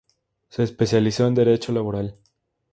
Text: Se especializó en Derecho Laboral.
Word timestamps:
Se 0.49 0.63
especializó 0.63 1.27
en 1.27 1.35
Derecho 1.35 1.71
Laboral. 1.71 2.15